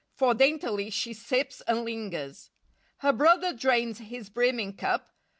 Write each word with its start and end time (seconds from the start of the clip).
For 0.15 0.33
daintily 0.33 0.89
she 0.89 1.13
sips 1.13 1.61
and 1.67 1.85
lingers. 1.85 2.49
Her 3.01 3.13
brother 3.13 3.53
drains 3.53 3.99
his 3.99 4.31
brimming 4.31 4.75
cup. 4.75 5.11